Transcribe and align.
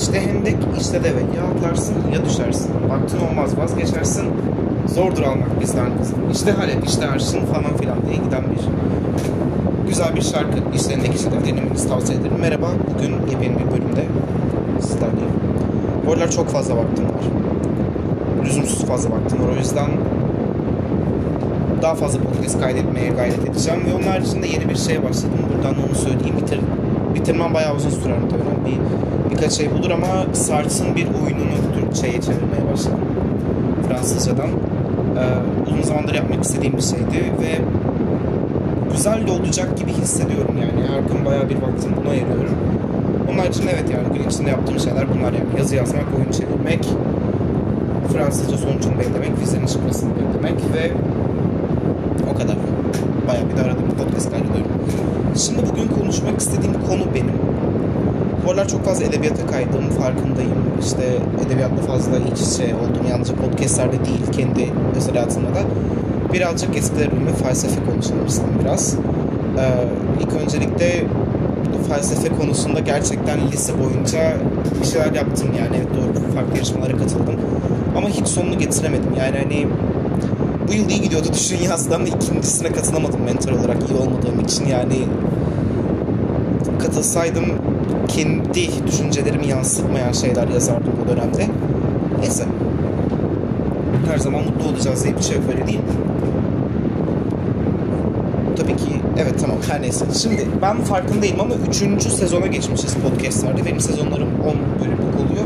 İşte 0.00 0.20
hendek, 0.20 0.56
işte 0.80 1.04
deve. 1.04 1.20
Ya 1.20 1.44
atlarsın 1.56 1.94
ya 2.14 2.24
düşersin. 2.24 2.70
Baktın 2.90 3.18
olmaz 3.30 3.58
vazgeçersin. 3.58 4.24
Zordur 4.94 5.22
almak 5.22 5.60
bizden 5.60 5.98
kızım. 5.98 6.18
İşte 6.32 6.50
Halep, 6.52 6.86
işte 6.86 7.06
Arşın 7.06 7.44
falan 7.44 7.76
filan 7.76 7.98
diye 8.06 8.16
giden 8.16 8.42
bir 8.42 8.60
güzel 9.88 10.16
bir 10.16 10.22
şarkı. 10.22 10.58
İşte 10.74 10.96
hendek 10.96 11.14
işte 11.14 11.30
de 11.30 11.44
dinlemenizi 11.44 11.88
tavsiye 11.88 12.18
ederim. 12.18 12.36
Merhaba, 12.40 12.66
bugün 12.94 13.12
yepyeni 13.30 13.58
bir 13.58 13.70
bölümde 13.70 14.04
sizlerleyim. 14.80 15.34
Bu 16.06 16.12
aralar 16.12 16.30
çok 16.30 16.48
fazla 16.48 16.76
vaktim 16.76 17.04
var. 17.04 17.24
Lüzumsuz 18.44 18.84
fazla 18.84 19.10
vaktim 19.10 19.42
var. 19.42 19.48
O 19.54 19.58
yüzden 19.58 19.90
daha 21.82 21.94
fazla 21.94 22.20
podcast 22.20 22.60
kaydetmeye 22.60 23.10
gayret 23.10 23.48
edeceğim. 23.48 23.80
Ve 23.86 23.94
onun 23.94 24.02
haricinde 24.02 24.46
yeni 24.46 24.68
bir 24.68 24.76
şeye 24.76 25.04
başladım. 25.04 25.38
Buradan 25.54 25.74
onu 25.88 25.94
söyleyeyim. 25.94 26.36
Bitir, 26.42 26.60
bitirmem 27.14 27.54
bayağı 27.54 27.76
uzun 27.76 27.90
sürer 27.90 28.18
muhtemelen. 28.18 28.64
Bir, 28.66 28.78
birkaç 29.30 29.52
şey 29.52 29.70
bulur 29.70 29.90
ama 29.90 30.34
Sart'ın 30.34 30.96
bir 30.96 31.06
oyununu 31.06 31.56
Türkçe'ye 31.74 32.20
çevirmeye 32.20 32.72
başladım. 32.72 33.00
Fransızcadan. 33.88 34.48
Ee, 34.48 35.70
uzun 35.70 35.82
zamandır 35.82 36.14
yapmak 36.14 36.44
istediğim 36.44 36.76
bir 36.76 36.82
şeydi 36.82 37.32
ve 37.42 37.58
güzel 38.92 39.26
de 39.26 39.30
olacak 39.32 39.78
gibi 39.78 39.92
hissediyorum 39.92 40.54
yani. 40.60 40.88
Her 40.88 41.14
gün 41.14 41.24
bayağı 41.24 41.48
bir 41.48 41.54
vaktim 41.54 41.92
buna 42.00 42.10
ayırıyorum. 42.10 42.56
Onun 43.30 43.38
haricinde 43.38 43.70
evet 43.70 43.90
yani 43.90 44.18
gün 44.18 44.28
içinde 44.28 44.50
yaptığım 44.50 44.78
şeyler 44.78 45.04
bunlar 45.14 45.32
yani. 45.32 45.58
Yazı 45.58 45.76
yazmak, 45.76 46.04
oyun 46.16 46.30
çevirmek, 46.30 46.88
Fransızca 48.12 48.58
sonucunu 48.58 48.98
beklemek, 48.98 49.40
vizenin 49.40 49.66
çıkmasını 49.66 50.10
beklemek 50.10 50.60
ve 50.74 50.90
o 52.34 52.38
kadar. 52.38 52.56
Bayağı 53.28 53.48
bir 53.50 53.56
de 53.56 53.60
arada 53.60 53.78
bir 53.78 54.04
podcast 54.04 54.30
kaydediyorum. 54.30 54.70
Şimdi 55.36 55.62
bugün 55.70 55.88
konuşmak 55.88 56.40
istediğim 56.40 56.74
konu 56.88 57.02
benim. 57.14 57.49
Aralar 58.50 58.68
çok 58.68 58.84
fazla 58.84 59.04
edebiyata 59.04 59.46
kaydım, 59.46 59.90
farkındayım. 59.90 60.54
İşte 60.80 61.02
edebiyatla 61.46 61.82
fazla 61.82 62.18
iç 62.18 62.40
içe 62.40 62.74
oldum. 62.74 63.06
Yalnızca 63.10 63.34
podcastlerde 63.34 64.04
değil, 64.04 64.22
kendi 64.32 64.72
özel 64.96 65.14
hayatımda 65.14 65.48
da. 65.54 65.62
Birazcık 66.32 66.76
eskilerim 66.76 67.26
ve 67.26 67.32
felsefe 67.32 67.84
konuşalım 67.92 68.26
istedim 68.26 68.54
biraz. 68.64 68.94
Ee, 69.58 69.84
ilk 70.20 70.32
öncelikle 70.32 71.04
felsefe 71.88 72.28
konusunda 72.28 72.80
gerçekten 72.80 73.38
lise 73.52 73.72
boyunca 73.78 74.36
bir 74.80 74.86
şeyler 74.86 75.12
yaptım 75.12 75.48
yani. 75.58 75.76
Evet 75.76 75.88
doğru 75.94 76.34
farklı 76.34 76.56
yarışmalara 76.56 76.96
katıldım. 76.96 77.36
Ama 77.96 78.08
hiç 78.08 78.28
sonunu 78.28 78.58
getiremedim. 78.58 79.14
Yani 79.18 79.38
hani 79.38 79.66
bu 80.68 80.72
yıl 80.72 80.88
iyi 80.88 81.00
gidiyordu 81.00 81.28
düşün 81.32 81.58
yazdan 81.68 82.06
da 82.06 82.08
ikincisine 82.08 82.72
katılamadım 82.72 83.20
mental 83.22 83.52
olarak 83.52 83.76
iyi 83.90 83.98
olmadığım 83.98 84.40
için 84.40 84.66
yani 84.66 84.96
katılsaydım 86.78 87.44
kendi 88.14 88.86
düşüncelerimi 88.86 89.46
yansıtmayan 89.46 90.12
şeyler 90.12 90.48
yazardım 90.48 90.92
bu 91.04 91.08
dönemde. 91.08 91.46
Neyse. 92.20 92.44
Her 94.10 94.18
zaman 94.18 94.44
mutlu 94.44 94.68
olacağız 94.68 95.04
diye 95.04 95.16
bir 95.16 95.22
şey 95.22 95.36
yok 95.36 95.44
öyle 95.52 95.66
değil 95.66 95.78
mi? 95.78 95.84
Tabii 98.56 98.76
ki 98.76 99.00
evet 99.18 99.40
tamam 99.40 99.56
her 99.70 99.82
neyse. 99.82 100.04
Şimdi 100.22 100.48
ben 100.62 100.80
farkındayım 100.80 101.40
ama 101.40 101.54
3. 101.54 102.02
sezona 102.02 102.46
geçmişiz 102.46 102.94
podcastlerde. 102.94 103.66
Benim 103.66 103.80
sezonlarım 103.80 104.28
10 104.40 104.80
bölümlük 104.80 105.14
oluyor. 105.20 105.44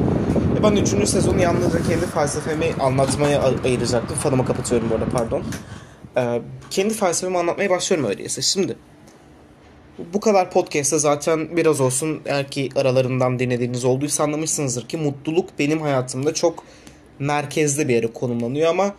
Ve 0.56 0.62
ben 0.62 1.00
3. 1.00 1.08
sezonu 1.08 1.40
yalnızca 1.40 1.82
kendi 1.82 2.06
felsefemi 2.06 2.66
anlatmaya 2.80 3.42
ayıracaktım. 3.64 4.16
Fanımı 4.16 4.44
kapatıyorum 4.44 4.90
bu 4.90 4.94
arada 4.94 5.06
pardon. 5.12 5.42
Ee, 6.16 6.42
kendi 6.70 6.94
felsefemi 6.94 7.38
anlatmaya 7.38 7.70
başlıyorum 7.70 8.10
öyleyse. 8.10 8.42
Şimdi 8.42 8.76
bu 9.98 10.20
kadar 10.20 10.50
podcast'te 10.50 10.98
zaten 10.98 11.56
biraz 11.56 11.80
olsun 11.80 12.20
eğer 12.26 12.50
ki 12.50 12.68
aralarından 12.76 13.38
dinlediğiniz 13.38 13.84
olduysa 13.84 14.24
anlamışsınızdır 14.24 14.88
ki 14.88 14.96
mutluluk 14.96 15.58
benim 15.58 15.80
hayatımda 15.80 16.34
çok 16.34 16.64
merkezde 17.18 17.88
bir 17.88 17.94
yere 17.94 18.06
konumlanıyor 18.06 18.70
ama 18.70 18.94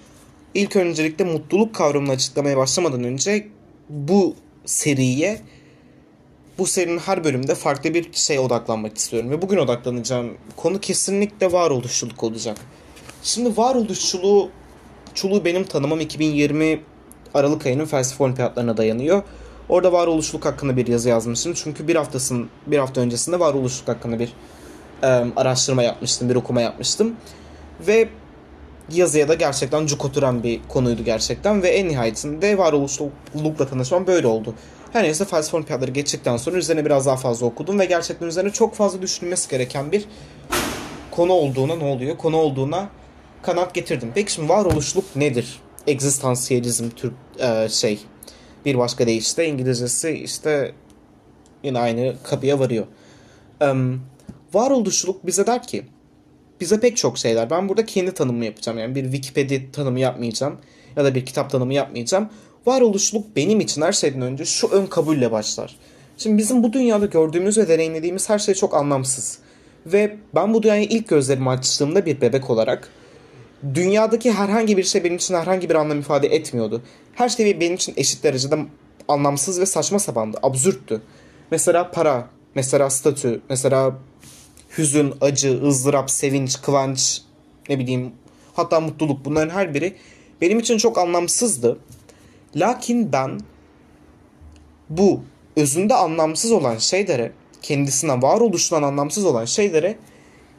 ilk 0.53 0.75
öncelikle 0.75 1.25
mutluluk 1.25 1.75
kavramını 1.75 2.11
açıklamaya 2.11 2.57
başlamadan 2.57 3.03
önce 3.03 3.47
bu 3.89 4.35
seriye 4.65 5.41
bu 6.57 6.65
serinin 6.65 6.97
her 6.97 7.23
bölümde 7.23 7.55
farklı 7.55 7.93
bir 7.93 8.13
şeye 8.13 8.39
odaklanmak 8.39 8.97
istiyorum. 8.97 9.31
Ve 9.31 9.41
bugün 9.41 9.57
odaklanacağım 9.57 10.37
konu 10.55 10.79
kesinlikle 10.79 11.51
varoluşçuluk 11.51 12.23
olacak. 12.23 12.57
Şimdi 13.23 13.57
varoluşçuluğu 13.57 14.49
çuluğu 15.13 15.45
benim 15.45 15.63
tanımım 15.63 15.99
2020 15.99 16.81
Aralık 17.33 17.65
ayının 17.65 17.85
felsefe 17.85 18.23
olimpiyatlarına 18.23 18.77
dayanıyor. 18.77 19.23
Orada 19.69 19.91
varoluşluk 19.91 20.45
hakkında 20.45 20.77
bir 20.77 20.87
yazı 20.87 21.09
yazmıştım. 21.09 21.53
Çünkü 21.53 21.87
bir 21.87 21.95
haftasın 21.95 22.49
bir 22.67 22.77
hafta 22.77 23.01
öncesinde 23.01 23.39
varoluşluk 23.39 23.87
hakkında 23.87 24.19
bir 24.19 24.33
e, 25.03 25.07
araştırma 25.35 25.83
yapmıştım, 25.83 26.29
bir 26.29 26.35
okuma 26.35 26.61
yapmıştım. 26.61 27.15
Ve 27.87 28.09
yazıya 28.91 29.27
da 29.27 29.33
gerçekten 29.33 29.85
cuk 29.85 30.05
oturan 30.05 30.43
bir 30.43 30.61
konuydu 30.69 31.03
gerçekten 31.03 31.63
ve 31.63 31.69
en 31.69 31.87
nihayetinde 31.87 32.57
varoluşlukla 32.57 33.67
tanışmam 33.69 34.07
böyle 34.07 34.27
oldu. 34.27 34.55
Her 34.93 35.03
neyse 35.03 35.25
felsefe 35.25 35.57
olimpiyatları 35.57 35.91
geçtikten 35.91 36.37
sonra 36.37 36.57
üzerine 36.57 36.85
biraz 36.85 37.05
daha 37.05 37.15
fazla 37.15 37.45
okudum 37.45 37.79
ve 37.79 37.85
gerçekten 37.85 38.27
üzerine 38.27 38.51
çok 38.51 38.75
fazla 38.75 39.01
düşünülmesi 39.01 39.49
gereken 39.49 39.91
bir 39.91 40.05
konu 41.11 41.33
olduğuna 41.33 41.75
ne 41.75 41.83
oluyor? 41.83 42.17
Konu 42.17 42.37
olduğuna 42.37 42.89
kanat 43.41 43.73
getirdim. 43.73 44.11
Peki 44.15 44.31
şimdi 44.31 44.49
varoluşluk 44.49 45.15
nedir? 45.15 45.59
Existentialism 45.87 46.89
Türk 46.89 47.13
e, 47.39 47.69
şey 47.69 47.99
bir 48.65 48.77
başka 48.77 49.07
deyişle 49.07 49.47
İngilizcesi 49.47 50.11
işte 50.11 50.71
yine 51.63 51.79
aynı 51.79 52.15
kapıya 52.23 52.59
varıyor. 52.59 52.85
Um, 53.61 54.01
varoluşçuluk 54.53 55.25
bize 55.25 55.47
der 55.47 55.63
ki 55.63 55.85
bize 56.61 56.79
pek 56.79 56.97
çok 56.97 57.17
şeyler. 57.17 57.49
Ben 57.49 57.69
burada 57.69 57.85
kendi 57.85 58.11
tanımımı 58.11 58.45
yapacağım. 58.45 58.77
Yani 58.77 58.95
bir 58.95 59.03
Wikipedia 59.03 59.59
tanımı 59.73 59.99
yapmayacağım. 59.99 60.57
Ya 60.95 61.05
da 61.05 61.15
bir 61.15 61.25
kitap 61.25 61.49
tanımı 61.49 61.73
yapmayacağım. 61.73 62.29
Varoluşluk 62.65 63.35
benim 63.35 63.59
için 63.59 63.81
her 63.81 63.91
şeyden 63.91 64.21
önce 64.21 64.45
şu 64.45 64.67
ön 64.67 64.85
kabulle 64.85 65.31
başlar. 65.31 65.75
Şimdi 66.17 66.37
bizim 66.37 66.63
bu 66.63 66.73
dünyada 66.73 67.05
gördüğümüz 67.05 67.57
ve 67.57 67.67
deneyimlediğimiz 67.67 68.29
her 68.29 68.39
şey 68.39 68.55
çok 68.55 68.73
anlamsız. 68.73 69.39
Ve 69.85 70.17
ben 70.35 70.53
bu 70.53 70.63
dünyayı 70.63 70.83
ilk 70.83 71.07
gözlerimi 71.07 71.49
açtığımda 71.49 72.05
bir 72.05 72.21
bebek 72.21 72.49
olarak 72.49 72.89
dünyadaki 73.73 74.31
herhangi 74.31 74.77
bir 74.77 74.83
şey 74.83 75.03
benim 75.03 75.15
için 75.15 75.35
herhangi 75.35 75.69
bir 75.69 75.75
anlam 75.75 75.99
ifade 75.99 76.27
etmiyordu. 76.27 76.81
Her 77.13 77.29
şey 77.29 77.59
benim 77.59 77.75
için 77.75 77.93
eşit 77.97 78.23
derecede 78.23 78.57
anlamsız 79.07 79.59
ve 79.59 79.65
saçma 79.65 79.99
sapandı, 79.99 80.37
absürttü. 80.43 81.01
Mesela 81.51 81.91
para, 81.91 82.29
mesela 82.55 82.89
statü, 82.89 83.41
mesela 83.49 83.95
hüzün, 84.77 85.13
acı, 85.21 85.61
ızdırap, 85.63 86.11
sevinç, 86.11 86.61
kıvanç, 86.61 87.21
ne 87.69 87.79
bileyim 87.79 88.11
hatta 88.53 88.79
mutluluk 88.79 89.25
bunların 89.25 89.49
her 89.49 89.73
biri 89.73 89.95
benim 90.41 90.59
için 90.59 90.77
çok 90.77 90.97
anlamsızdı. 90.97 91.79
Lakin 92.55 93.13
ben 93.13 93.39
bu 94.89 95.21
özünde 95.55 95.95
anlamsız 95.95 96.51
olan 96.51 96.77
şeylere, 96.77 97.31
kendisine 97.61 98.21
varoluşundan 98.21 98.83
anlamsız 98.83 99.25
olan 99.25 99.45
şeylere 99.45 99.97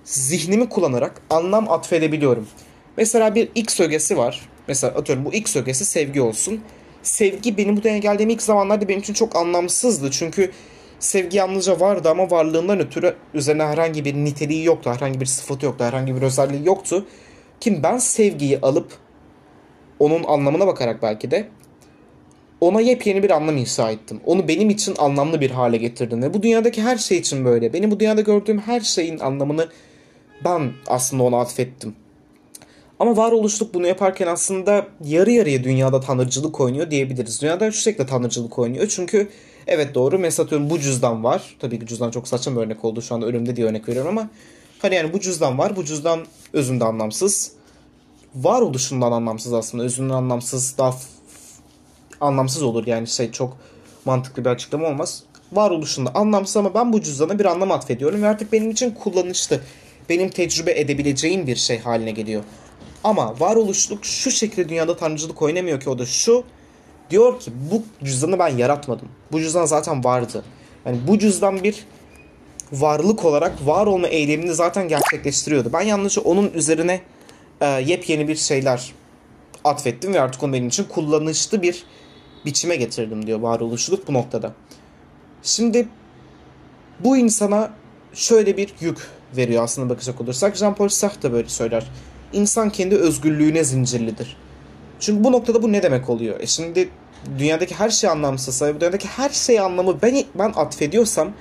zihnimi 0.04 0.68
kullanarak 0.68 1.22
anlam 1.30 1.70
atfedebiliyorum. 1.70 2.48
Mesela 2.96 3.34
bir 3.34 3.48
X 3.54 3.80
ögesi 3.80 4.16
var. 4.16 4.48
Mesela 4.68 4.94
atıyorum 4.94 5.24
bu 5.24 5.34
X 5.34 5.56
ögesi 5.56 5.84
sevgi 5.84 6.20
olsun. 6.20 6.60
Sevgi 7.02 7.56
benim 7.56 7.76
bu 7.76 7.82
dünyaya 7.82 7.98
geldiğim 7.98 8.30
ilk 8.30 8.42
zamanlarda 8.42 8.88
benim 8.88 9.00
için 9.00 9.14
çok 9.14 9.36
anlamsızdı. 9.36 10.10
Çünkü 10.10 10.50
sevgi 10.98 11.36
yalnızca 11.36 11.80
vardı 11.80 12.10
ama 12.10 12.30
varlığından 12.30 12.80
ötürü 12.80 13.14
üzerine 13.34 13.64
herhangi 13.64 14.04
bir 14.04 14.14
niteliği 14.14 14.64
yoktu. 14.64 14.90
Herhangi 14.90 15.20
bir 15.20 15.26
sıfatı 15.26 15.66
yoktu. 15.66 15.84
Herhangi 15.84 16.16
bir 16.16 16.22
özelliği 16.22 16.66
yoktu. 16.66 17.06
Kim 17.60 17.82
ben 17.82 17.98
sevgiyi 17.98 18.60
alıp 18.60 18.92
onun 19.98 20.24
anlamına 20.24 20.66
bakarak 20.66 21.02
belki 21.02 21.30
de 21.30 21.48
ona 22.60 22.80
yepyeni 22.80 23.22
bir 23.22 23.30
anlam 23.30 23.56
inşa 23.56 23.90
ettim. 23.90 24.20
Onu 24.26 24.48
benim 24.48 24.70
için 24.70 24.94
anlamlı 24.98 25.40
bir 25.40 25.50
hale 25.50 25.76
getirdim. 25.76 26.22
Ve 26.22 26.34
bu 26.34 26.42
dünyadaki 26.42 26.82
her 26.82 26.96
şey 26.96 27.18
için 27.18 27.44
böyle. 27.44 27.72
Benim 27.72 27.90
bu 27.90 28.00
dünyada 28.00 28.20
gördüğüm 28.20 28.58
her 28.58 28.80
şeyin 28.80 29.18
anlamını 29.18 29.68
ben 30.44 30.72
aslında 30.86 31.22
ona 31.22 31.40
atfettim. 31.40 31.94
Ama 33.00 33.16
varoluşluk 33.16 33.74
bunu 33.74 33.86
yaparken 33.86 34.26
aslında 34.26 34.86
yarı 35.04 35.30
yarıya 35.30 35.64
dünyada 35.64 36.00
tanrıcılık 36.00 36.60
oynuyor 36.60 36.90
diyebiliriz. 36.90 37.42
Dünyada 37.42 37.72
şekilde 37.72 38.06
tanrıcılık 38.06 38.58
oynuyor. 38.58 38.86
Çünkü 38.88 39.28
evet 39.66 39.94
doğru 39.94 40.18
mesela 40.18 40.70
bu 40.70 40.78
cüzdan 40.78 41.24
var. 41.24 41.56
Tabii 41.58 41.78
ki 41.78 41.86
cüzdan 41.86 42.10
çok 42.10 42.28
saçma 42.28 42.56
bir 42.56 42.60
örnek 42.60 42.84
oldu 42.84 43.02
şu 43.02 43.14
anda 43.14 43.26
önümde 43.26 43.56
diye 43.56 43.66
örnek 43.66 43.88
veriyorum 43.88 44.18
ama 44.18 44.30
hani 44.78 44.94
yani 44.94 45.12
bu 45.12 45.20
cüzdan 45.20 45.58
var. 45.58 45.76
Bu 45.76 45.84
cüzdan 45.84 46.20
özünde 46.52 46.84
anlamsız. 46.84 47.52
Varoluşundan 48.34 49.12
anlamsız 49.12 49.52
aslında. 49.52 49.84
Özünden 49.84 50.14
anlamsız 50.14 50.78
daha 50.78 50.94
anlamsız 52.20 52.62
olur 52.62 52.86
yani 52.86 53.06
şey 53.06 53.30
çok 53.30 53.56
mantıklı 54.04 54.44
bir 54.44 54.50
açıklama 54.50 54.88
olmaz. 54.88 55.22
Varoluşunda 55.52 56.14
anlamsız 56.14 56.56
ama 56.56 56.74
ben 56.74 56.92
bu 56.92 57.00
cüzdana 57.00 57.38
bir 57.38 57.44
anlam 57.44 57.70
atfediyorum 57.70 58.22
ve 58.22 58.28
artık 58.28 58.52
benim 58.52 58.70
için 58.70 58.90
kullanışlı. 58.90 59.60
Benim 60.08 60.28
tecrübe 60.28 60.80
edebileceğim 60.80 61.46
bir 61.46 61.56
şey 61.56 61.78
haline 61.78 62.10
geliyor. 62.10 62.42
Ama 63.06 63.40
varoluşluk 63.40 64.04
şu 64.04 64.30
şekilde 64.30 64.68
dünyada 64.68 64.96
tanrıcılık 64.96 65.42
oynamıyor 65.42 65.80
ki 65.80 65.90
o 65.90 65.98
da 65.98 66.06
şu. 66.06 66.44
Diyor 67.10 67.40
ki 67.40 67.52
bu 67.70 67.82
cüzdanı 68.04 68.38
ben 68.38 68.56
yaratmadım. 68.56 69.08
Bu 69.32 69.40
cüzdan 69.40 69.64
zaten 69.64 70.04
vardı. 70.04 70.44
Yani 70.86 70.98
bu 71.08 71.18
cüzdan 71.18 71.62
bir 71.62 71.86
varlık 72.72 73.24
olarak 73.24 73.66
var 73.66 73.86
olma 73.86 74.06
eylemini 74.06 74.54
zaten 74.54 74.88
gerçekleştiriyordu. 74.88 75.72
Ben 75.72 75.80
yalnızca 75.80 76.22
onun 76.22 76.50
üzerine 76.54 77.00
e, 77.60 77.66
yepyeni 77.66 78.28
bir 78.28 78.36
şeyler 78.36 78.92
atfettim 79.64 80.14
ve 80.14 80.20
artık 80.20 80.42
onu 80.42 80.52
benim 80.52 80.68
için 80.68 80.84
kullanışlı 80.84 81.62
bir 81.62 81.84
biçime 82.44 82.76
getirdim 82.76 83.26
diyor 83.26 83.40
varoluşluluk 83.40 84.08
bu 84.08 84.12
noktada. 84.12 84.52
Şimdi 85.42 85.88
bu 87.00 87.16
insana 87.16 87.70
şöyle 88.14 88.56
bir 88.56 88.74
yük 88.80 88.98
veriyor 89.36 89.64
aslında 89.64 89.90
bakacak 89.90 90.20
olursak. 90.20 90.56
Jean-Paul 90.56 90.88
Sartre 90.88 91.22
da 91.22 91.32
böyle 91.32 91.48
söyler. 91.48 91.86
İnsan 92.32 92.70
kendi 92.70 92.94
özgürlüğüne 92.94 93.64
zincirlidir. 93.64 94.36
Çünkü 95.00 95.24
bu 95.24 95.32
noktada 95.32 95.62
bu 95.62 95.72
ne 95.72 95.82
demek 95.82 96.10
oluyor? 96.10 96.40
E 96.40 96.46
şimdi 96.46 96.88
dünyadaki 97.38 97.74
her 97.74 97.90
şey 97.90 98.10
anlamsızsa, 98.10 98.74
bu 98.74 98.80
dünyadaki 98.80 99.08
her 99.08 99.30
şey 99.30 99.60
anlamı 99.60 100.02
ben, 100.02 100.24
ben 100.34 100.52
atfediyorsam 100.56 101.32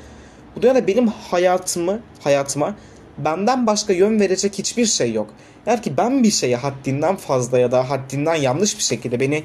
bu 0.55 0.61
dünyada 0.61 0.87
benim 0.87 1.07
hayatımı, 1.07 1.99
hayatıma 2.23 2.75
benden 3.17 3.67
başka 3.67 3.93
yön 3.93 4.19
verecek 4.19 4.53
hiçbir 4.59 4.85
şey 4.85 5.13
yok. 5.13 5.29
Eğer 5.65 5.83
ki 5.83 5.97
ben 5.97 6.23
bir 6.23 6.31
şeye 6.31 6.55
haddinden 6.55 7.15
fazla 7.15 7.59
ya 7.59 7.71
da 7.71 7.89
haddinden 7.89 8.35
yanlış 8.35 8.77
bir 8.77 8.83
şekilde 8.83 9.19
beni 9.19 9.43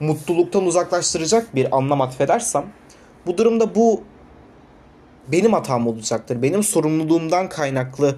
mutluluktan 0.00 0.66
uzaklaştıracak 0.66 1.54
bir 1.54 1.76
anlam 1.76 2.00
atfedersem 2.00 2.64
bu 3.26 3.38
durumda 3.38 3.74
bu 3.74 4.02
benim 5.28 5.52
hatam 5.52 5.86
olacaktır. 5.86 6.42
Benim 6.42 6.62
sorumluluğumdan 6.62 7.48
kaynaklı 7.48 8.16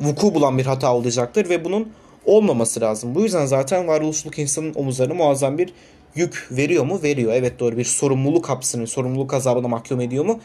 vuku 0.00 0.34
bulan 0.34 0.58
bir 0.58 0.66
hata 0.66 0.94
olacaktır 0.94 1.48
ve 1.48 1.64
bunun 1.64 1.92
olmaması 2.26 2.80
lazım. 2.80 3.14
Bu 3.14 3.20
yüzden 3.20 3.46
zaten 3.46 3.88
varoluşluk 3.88 4.38
insanın 4.38 4.74
omuzlarına 4.74 5.14
muazzam 5.14 5.58
bir 5.58 5.72
yük 6.14 6.48
veriyor 6.50 6.84
mu? 6.84 7.02
Veriyor. 7.02 7.32
Evet 7.32 7.60
doğru 7.60 7.76
bir 7.76 7.84
sorumluluk 7.84 8.48
hapsını, 8.48 8.86
sorumluluk 8.86 9.34
azabına 9.34 9.68
mahkum 9.68 10.00
ediyor 10.00 10.24
mu? 10.24 10.40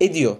Ediyor. 0.00 0.36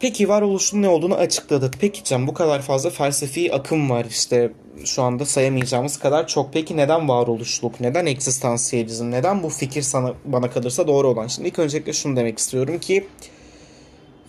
Peki 0.00 0.28
varoluşun 0.28 0.82
ne 0.82 0.88
olduğunu 0.88 1.14
açıkladık. 1.14 1.74
Peki 1.80 2.04
Can 2.04 2.26
bu 2.26 2.34
kadar 2.34 2.62
fazla 2.62 2.90
felsefi 2.90 3.54
akım 3.54 3.90
var 3.90 4.04
işte 4.04 4.52
şu 4.84 5.02
anda 5.02 5.26
sayamayacağımız 5.26 5.98
kadar 5.98 6.26
çok. 6.26 6.52
Peki 6.52 6.76
neden 6.76 7.08
varoluşluk, 7.08 7.80
neden 7.80 8.06
eksistansiyelizm, 8.06 9.10
neden 9.10 9.42
bu 9.42 9.48
fikir 9.48 9.82
sana 9.82 10.14
bana 10.24 10.50
kalırsa 10.50 10.86
doğru 10.86 11.08
olan? 11.08 11.26
Şimdi 11.26 11.48
ilk 11.48 11.58
öncelikle 11.58 11.92
şunu 11.92 12.16
demek 12.16 12.38
istiyorum 12.38 12.78
ki 12.78 13.06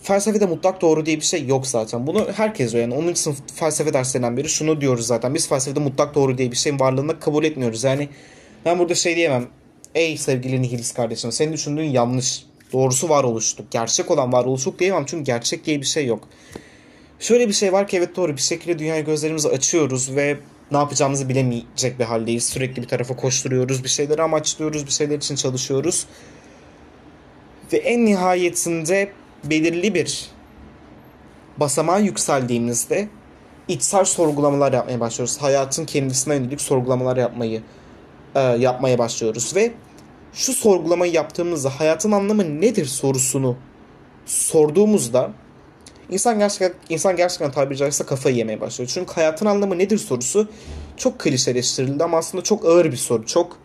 felsefede 0.02 0.46
mutlak 0.46 0.80
doğru 0.80 1.06
diye 1.06 1.16
bir 1.16 1.24
şey 1.24 1.46
yok 1.46 1.66
zaten. 1.66 2.06
Bunu 2.06 2.26
herkes. 2.36 2.74
Yani 2.74 2.94
10. 2.94 3.14
sınıf 3.14 3.36
felsefe 3.54 3.94
derslerinden 3.94 4.36
biri 4.36 4.48
şunu 4.48 4.80
diyoruz 4.80 5.06
zaten. 5.06 5.34
Biz 5.34 5.48
felsefede 5.48 5.80
mutlak 5.80 6.14
doğru 6.14 6.38
diye 6.38 6.50
bir 6.50 6.56
şeyin 6.56 6.80
varlığını 6.80 7.20
kabul 7.20 7.44
etmiyoruz. 7.44 7.84
Yani 7.84 8.08
ben 8.64 8.78
burada 8.78 8.94
şey 8.94 9.16
diyemem. 9.16 9.46
Ey 9.94 10.16
sevgili 10.16 10.62
nihilist 10.62 10.94
kardeşim 10.94 11.32
senin 11.32 11.52
düşündüğün 11.52 11.90
yanlış. 11.90 12.44
Doğrusu 12.72 13.08
varoluşluk. 13.08 13.70
Gerçek 13.70 14.10
olan 14.10 14.32
varoluşluk 14.32 14.78
diyemem 14.78 15.04
çünkü 15.06 15.24
gerçek 15.24 15.64
diye 15.64 15.80
bir 15.80 15.86
şey 15.86 16.06
yok. 16.06 16.28
Şöyle 17.18 17.48
bir 17.48 17.52
şey 17.52 17.72
var 17.72 17.88
ki 17.88 17.96
evet 17.96 18.16
doğru 18.16 18.36
bir 18.36 18.40
şekilde 18.40 18.78
dünyaya 18.78 19.00
gözlerimizi 19.00 19.48
açıyoruz 19.48 20.16
ve 20.16 20.36
ne 20.70 20.76
yapacağımızı 20.76 21.28
bilemeyecek 21.28 21.98
bir 21.98 22.04
haldeyiz. 22.04 22.44
Sürekli 22.44 22.82
bir 22.82 22.88
tarafa 22.88 23.16
koşturuyoruz, 23.16 23.84
bir 23.84 23.88
şeyleri 23.88 24.22
amaçlıyoruz, 24.22 24.86
bir 24.86 24.92
şeyler 24.92 25.16
için 25.16 25.34
çalışıyoruz. 25.34 26.06
Ve 27.72 27.76
en 27.76 28.04
nihayetinde 28.04 29.10
belirli 29.44 29.94
bir 29.94 30.30
basamağa 31.56 31.98
yükseldiğimizde 31.98 33.08
içsel 33.68 34.04
sorgulamalar 34.04 34.72
yapmaya 34.72 35.00
başlıyoruz. 35.00 35.38
Hayatın 35.38 35.84
kendisine 35.84 36.34
yönelik 36.34 36.60
sorgulamalar 36.60 37.16
yapmayı 37.16 37.62
e, 38.34 38.40
yapmaya 38.40 38.98
başlıyoruz 38.98 39.56
ve 39.56 39.72
şu 40.32 40.52
sorgulamayı 40.52 41.12
yaptığımızda 41.12 41.70
hayatın 41.80 42.12
anlamı 42.12 42.60
nedir 42.60 42.84
sorusunu 42.84 43.56
sorduğumuzda 44.26 45.30
insan 46.10 46.38
gerçekten 46.38 46.72
insan 46.88 47.16
gerçekten 47.16 47.50
tabiri 47.50 47.78
caizse 47.78 48.04
kafayı 48.04 48.36
yemeye 48.36 48.60
başlıyor. 48.60 48.90
Çünkü 48.94 49.12
hayatın 49.12 49.46
anlamı 49.46 49.78
nedir 49.78 49.98
sorusu 49.98 50.48
çok 50.96 51.18
klişeleştirildi 51.18 52.04
ama 52.04 52.18
aslında 52.18 52.44
çok 52.44 52.64
ağır 52.64 52.92
bir 52.92 52.96
soru. 52.96 53.26
Çok 53.26 53.56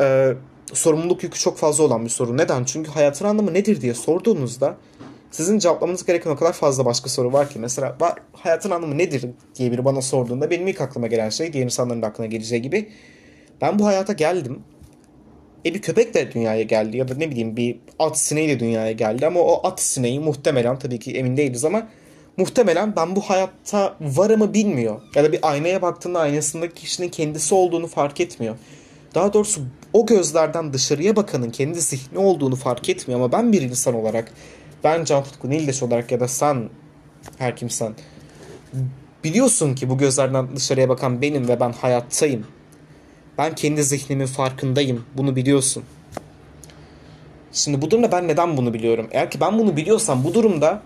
e, 0.00 0.34
sorumluluk 0.72 1.22
yükü 1.22 1.38
çok 1.38 1.58
fazla 1.58 1.84
olan 1.84 2.04
bir 2.04 2.10
soru. 2.10 2.36
Neden? 2.36 2.64
Çünkü 2.64 2.90
hayatın 2.90 3.24
anlamı 3.24 3.54
nedir 3.54 3.80
diye 3.80 3.94
sorduğunuzda 3.94 4.76
sizin 5.30 5.58
cevaplamanız 5.58 6.04
gereken 6.04 6.30
o 6.30 6.36
kadar 6.36 6.52
fazla 6.52 6.84
başka 6.84 7.08
soru 7.08 7.32
var 7.32 7.50
ki. 7.50 7.58
Mesela 7.58 7.96
var, 8.00 8.14
hayatın 8.32 8.70
anlamı 8.70 8.98
nedir 8.98 9.24
diye 9.54 9.72
biri 9.72 9.84
bana 9.84 10.02
sorduğunda 10.02 10.50
benim 10.50 10.68
ilk 10.68 10.80
aklıma 10.80 11.06
gelen 11.06 11.28
şey 11.28 11.52
diğer 11.52 11.64
insanların 11.64 12.02
da 12.02 12.06
aklına 12.06 12.26
geleceği 12.26 12.62
gibi 12.62 12.88
ben 13.60 13.78
bu 13.78 13.86
hayata 13.86 14.12
geldim. 14.12 14.62
E 15.66 15.74
bir 15.74 15.82
köpek 15.82 16.14
de 16.14 16.32
dünyaya 16.32 16.62
geldi 16.62 16.96
ya 16.96 17.08
da 17.08 17.14
ne 17.14 17.30
bileyim 17.30 17.56
bir 17.56 17.78
at 17.98 18.18
sineği 18.18 18.48
de 18.48 18.60
dünyaya 18.60 18.92
geldi 18.92 19.26
ama 19.26 19.40
o 19.40 19.66
at 19.66 19.80
sineği 19.80 20.20
muhtemelen 20.20 20.78
tabii 20.78 20.98
ki 20.98 21.12
emin 21.12 21.36
değiliz 21.36 21.64
ama 21.64 21.88
muhtemelen 22.36 22.96
ben 22.96 23.16
bu 23.16 23.20
hayatta 23.20 23.96
varımı 24.00 24.54
bilmiyor. 24.54 25.00
Ya 25.14 25.24
da 25.24 25.32
bir 25.32 25.38
aynaya 25.42 25.82
baktığında 25.82 26.20
aynasındaki 26.20 26.74
kişinin 26.74 27.08
kendisi 27.08 27.54
olduğunu 27.54 27.86
fark 27.86 28.20
etmiyor. 28.20 28.56
Daha 29.14 29.32
doğrusu 29.32 29.60
o 29.92 30.06
gözlerden 30.06 30.72
dışarıya 30.72 31.16
bakanın 31.16 31.50
kendi 31.50 31.80
zihni 31.80 32.18
olduğunu 32.18 32.56
fark 32.56 32.88
etmiyor 32.88 33.20
ama 33.20 33.32
ben 33.32 33.52
bir 33.52 33.62
insan 33.62 33.94
olarak 33.94 34.32
ben 34.84 35.04
Can 35.04 35.24
Tutku 35.24 35.50
Nildeş 35.50 35.82
olarak 35.82 36.12
ya 36.12 36.20
da 36.20 36.28
sen 36.28 36.68
her 37.38 37.56
kimsen 37.56 37.94
biliyorsun 39.24 39.74
ki 39.74 39.90
bu 39.90 39.98
gözlerden 39.98 40.56
dışarıya 40.56 40.88
bakan 40.88 41.22
benim 41.22 41.48
ve 41.48 41.60
ben 41.60 41.72
hayattayım. 41.72 42.46
Ben 43.38 43.54
kendi 43.54 43.84
zihnimin 43.84 44.26
farkındayım. 44.26 45.04
Bunu 45.16 45.36
biliyorsun. 45.36 45.84
Şimdi 47.52 47.82
bu 47.82 47.90
durumda 47.90 48.12
ben 48.12 48.28
neden 48.28 48.56
bunu 48.56 48.74
biliyorum? 48.74 49.08
Eğer 49.10 49.30
ki 49.30 49.40
ben 49.40 49.58
bunu 49.58 49.76
biliyorsam 49.76 50.24
bu 50.24 50.34
durumda 50.34 50.82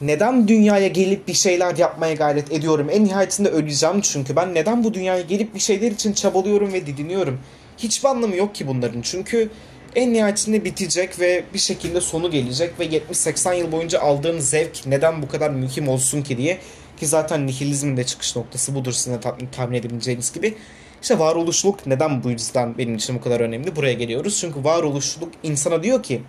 neden 0.00 0.48
dünyaya 0.48 0.88
gelip 0.88 1.28
bir 1.28 1.32
şeyler 1.32 1.76
yapmaya 1.76 2.14
gayret 2.14 2.52
ediyorum? 2.52 2.88
En 2.90 3.04
nihayetinde 3.04 3.48
öleceğim 3.48 4.00
çünkü. 4.00 4.36
Ben 4.36 4.54
neden 4.54 4.84
bu 4.84 4.94
dünyaya 4.94 5.22
gelip 5.22 5.54
bir 5.54 5.60
şeyler 5.60 5.90
için 5.90 6.12
çabalıyorum 6.12 6.72
ve 6.72 6.86
didiniyorum? 6.86 7.38
Hiçbir 7.82 8.08
anlamı 8.08 8.36
yok 8.36 8.54
ki 8.54 8.66
bunların. 8.66 9.02
Çünkü 9.02 9.50
en 9.96 10.12
nihayetinde 10.12 10.64
bitecek 10.64 11.20
ve 11.20 11.44
bir 11.54 11.58
şekilde 11.58 12.00
sonu 12.00 12.30
gelecek 12.30 12.80
ve 12.80 12.86
70-80 12.86 13.56
yıl 13.56 13.72
boyunca 13.72 14.00
aldığın 14.00 14.38
zevk 14.38 14.86
neden 14.86 15.22
bu 15.22 15.28
kadar 15.28 15.50
mühim 15.50 15.88
olsun 15.88 16.22
ki 16.22 16.36
diye 16.38 16.58
ki 16.96 17.06
zaten 17.06 17.46
nihilizmin 17.46 17.96
de 17.96 18.04
çıkış 18.04 18.36
noktası 18.36 18.74
budur 18.74 18.92
sizin 18.92 19.12
de 19.12 19.20
tahmin 19.52 19.78
edebileceğiniz 19.78 20.32
gibi. 20.32 20.54
İşte 21.02 21.18
varoluşluluk 21.18 21.86
neden 21.86 22.24
bu 22.24 22.30
yüzden 22.30 22.78
benim 22.78 22.94
için 22.94 23.16
bu 23.16 23.20
kadar 23.20 23.40
önemli? 23.40 23.76
Buraya 23.76 23.92
geliyoruz. 23.92 24.38
Çünkü 24.40 24.64
varoluşluluk 24.64 25.32
insana 25.42 25.82
diyor 25.82 26.02
ki 26.02 26.22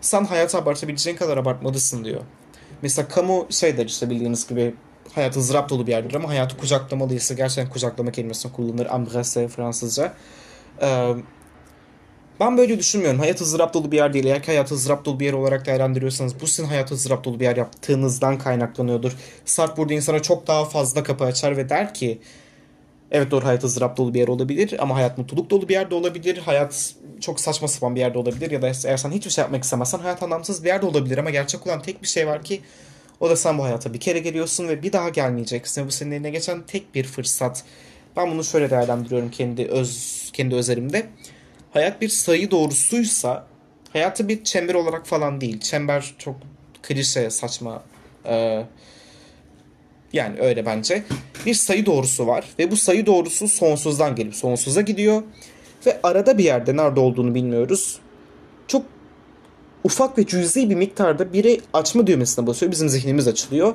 sen 0.00 0.24
hayatı 0.24 0.58
abartabileceğin 0.58 1.16
kadar 1.16 1.36
abartmalısın 1.36 2.04
diyor. 2.04 2.20
Mesela 2.82 3.08
kamu 3.08 3.46
şey 3.50 3.76
der 3.76 3.86
işte 3.86 4.10
bildiğiniz 4.10 4.48
gibi 4.48 4.74
hayat 5.14 5.36
ızdırap 5.36 5.68
dolu 5.68 5.86
bir 5.86 5.92
yerdir 5.92 6.14
ama 6.14 6.28
hayatı 6.28 6.56
kucaklamalıysa 6.56 7.34
gerçekten 7.34 7.72
kucaklama 7.72 8.12
kelimesini 8.12 8.52
kullanır. 8.52 8.86
Embrasser 8.86 9.48
Fransızca. 9.48 10.12
Ee, 10.82 11.14
ben 12.40 12.58
böyle 12.58 12.78
düşünmüyorum. 12.78 13.18
Hayat 13.18 13.40
ızdırap 13.40 13.74
dolu 13.74 13.92
bir 13.92 13.96
yer 13.96 14.12
değil. 14.12 14.24
Eğer 14.24 14.42
ki 14.42 14.46
hayatı 14.46 14.74
ızdırap 14.74 15.04
dolu 15.04 15.20
bir 15.20 15.24
yer 15.24 15.32
olarak 15.32 15.66
değerlendiriyorsanız 15.66 16.40
bu 16.40 16.46
sizin 16.46 16.68
hayatı 16.68 16.94
ızdırap 16.94 17.24
dolu 17.24 17.40
bir 17.40 17.44
yer 17.44 17.56
yaptığınızdan 17.56 18.38
kaynaklanıyordur. 18.38 19.16
Sartre 19.44 19.76
burada 19.76 19.94
insana 19.94 20.22
çok 20.22 20.46
daha 20.46 20.64
fazla 20.64 21.02
kapı 21.02 21.24
açar 21.24 21.56
ve 21.56 21.68
der 21.68 21.94
ki 21.94 22.20
Evet 23.10 23.30
doğru 23.30 23.44
hayat 23.44 23.64
ızdırap 23.64 23.96
dolu 23.96 24.14
bir 24.14 24.18
yer 24.18 24.28
olabilir 24.28 24.76
ama 24.78 24.94
hayat 24.94 25.18
mutluluk 25.18 25.50
dolu 25.50 25.68
bir 25.68 25.74
yerde 25.74 25.94
olabilir. 25.94 26.38
Hayat 26.38 26.94
çok 27.20 27.40
saçma 27.40 27.68
sapan 27.68 27.94
bir 27.94 28.00
yerde 28.00 28.18
olabilir 28.18 28.50
ya 28.50 28.62
da 28.62 28.72
eğer 28.84 28.96
sen 28.96 29.10
hiçbir 29.10 29.30
şey 29.30 29.42
yapmak 29.42 29.64
istemezsen 29.64 29.98
hayat 29.98 30.22
anlamsız 30.22 30.64
bir 30.64 30.68
yerde 30.68 30.86
olabilir 30.86 31.18
ama 31.18 31.30
gerçek 31.30 31.66
olan 31.66 31.82
tek 31.82 32.02
bir 32.02 32.08
şey 32.08 32.26
var 32.26 32.42
ki 32.42 32.60
o 33.20 33.30
da 33.30 33.36
sen 33.36 33.58
bu 33.58 33.64
hayata 33.64 33.94
bir 33.94 34.00
kere 34.00 34.18
geliyorsun 34.18 34.68
ve 34.68 34.82
bir 34.82 34.92
daha 34.92 35.08
gelmeyeceksin. 35.08 35.86
Bu 35.86 35.90
senin 35.90 36.10
eline 36.10 36.30
geçen 36.30 36.62
tek 36.62 36.94
bir 36.94 37.04
fırsat. 37.04 37.64
Ben 38.16 38.30
bunu 38.30 38.44
şöyle 38.44 38.70
değerlendiriyorum 38.70 39.30
kendi 39.30 39.66
öz 39.66 40.30
kendi 40.32 40.54
özelimde. 40.54 41.06
Hayat 41.72 42.00
bir 42.00 42.08
sayı 42.08 42.50
doğrusuysa 42.50 43.46
hayatı 43.92 44.28
bir 44.28 44.44
çember 44.44 44.74
olarak 44.74 45.06
falan 45.06 45.40
değil. 45.40 45.60
Çember 45.60 46.14
çok 46.18 46.36
klişe, 46.82 47.30
saçma. 47.30 47.82
Ee, 48.24 48.62
yani 50.12 50.40
öyle 50.40 50.66
bence. 50.66 51.04
Bir 51.46 51.54
sayı 51.54 51.86
doğrusu 51.86 52.26
var 52.26 52.44
ve 52.58 52.70
bu 52.70 52.76
sayı 52.76 53.06
doğrusu 53.06 53.48
sonsuzdan 53.48 54.16
gelip 54.16 54.34
sonsuza 54.34 54.80
gidiyor. 54.80 55.22
Ve 55.86 56.00
arada 56.02 56.38
bir 56.38 56.44
yerde 56.44 56.76
nerede 56.76 57.00
olduğunu 57.00 57.34
bilmiyoruz. 57.34 57.98
Çok 58.66 58.82
ufak 59.84 60.18
ve 60.18 60.26
cüzi 60.26 60.70
bir 60.70 60.74
miktarda 60.74 61.32
biri 61.32 61.60
açma 61.72 62.06
düğmesine 62.06 62.46
basıyor. 62.46 62.72
Bizim 62.72 62.88
zihnimiz 62.88 63.28
açılıyor. 63.28 63.74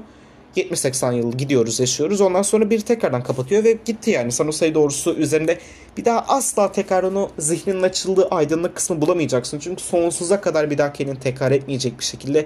70-80 0.56 1.16
yıl 1.16 1.32
gidiyoruz, 1.32 1.80
yaşıyoruz. 1.80 2.22
Ondan 2.22 2.42
sonra 2.42 2.70
biri 2.70 2.82
tekrardan 2.82 3.24
kapatıyor 3.24 3.64
ve 3.64 3.78
gitti 3.86 4.12
yani. 4.12 4.32
Sayı 4.32 4.76
doğrusu 4.76 5.14
üzerinde 5.14 5.60
bir 5.98 6.06
daha 6.06 6.20
asla 6.28 6.72
tekrar 6.72 7.04
onu 7.04 7.30
zihninin 7.40 7.84
açıldığı 7.84 8.28
aydınlık 8.28 8.76
kısmı 8.76 9.02
bulamayacaksın. 9.02 9.60
Çünkü 9.60 9.84
sonsuza 9.84 10.42
kadar 10.42 10.72
bir 10.72 10.78
daha 10.78 10.94
kendini 10.94 11.20
tekrar 11.20 11.52
etmeyecek 11.52 12.00
bir 12.00 12.04
şekilde 12.04 12.46